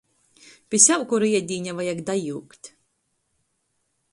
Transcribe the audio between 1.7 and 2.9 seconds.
vajag dajiukt.